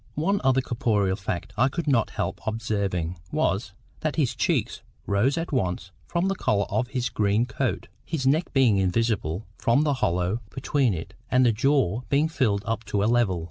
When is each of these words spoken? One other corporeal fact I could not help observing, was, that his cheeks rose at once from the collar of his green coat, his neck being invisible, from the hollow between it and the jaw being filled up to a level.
One 0.15 0.41
other 0.43 0.61
corporeal 0.61 1.15
fact 1.15 1.53
I 1.57 1.67
could 1.67 1.85
not 1.87 2.09
help 2.09 2.41
observing, 2.47 3.19
was, 3.31 3.71
that 3.99 4.15
his 4.15 4.33
cheeks 4.33 4.81
rose 5.05 5.37
at 5.37 5.51
once 5.51 5.91
from 6.07 6.27
the 6.27 6.33
collar 6.33 6.65
of 6.71 6.87
his 6.87 7.07
green 7.09 7.45
coat, 7.45 7.87
his 8.03 8.25
neck 8.25 8.51
being 8.51 8.77
invisible, 8.77 9.45
from 9.59 9.83
the 9.83 9.93
hollow 10.01 10.41
between 10.49 10.95
it 10.95 11.13
and 11.29 11.45
the 11.45 11.51
jaw 11.51 12.01
being 12.09 12.29
filled 12.29 12.63
up 12.65 12.83
to 12.85 13.03
a 13.03 13.05
level. 13.05 13.39